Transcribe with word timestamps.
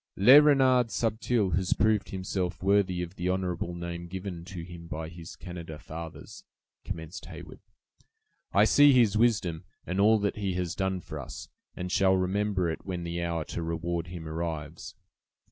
"Le 0.15 0.41
Renard 0.41 0.87
Subtil 0.89 1.51
has 1.51 1.73
proved 1.73 2.09
himself 2.09 2.63
worthy 2.63 3.03
of 3.03 3.17
the 3.17 3.29
honorable 3.29 3.75
name 3.75 4.07
given 4.07 4.43
to 4.43 4.63
him 4.63 4.87
by 4.87 5.07
his 5.07 5.35
Canada 5.35 5.77
fathers," 5.77 6.43
commenced 6.83 7.27
Heyward; 7.27 7.59
"I 8.51 8.65
see 8.65 8.93
his 8.93 9.15
wisdom, 9.15 9.63
and 9.85 9.99
all 9.99 10.17
that 10.17 10.37
he 10.37 10.53
has 10.55 10.73
done 10.73 11.01
for 11.01 11.19
us, 11.19 11.49
and 11.75 11.91
shall 11.91 12.15
remember 12.17 12.67
it 12.67 12.83
when 12.83 13.03
the 13.03 13.21
hour 13.21 13.45
to 13.45 13.61
reward 13.61 14.07
him 14.07 14.27
arrives. 14.27 14.95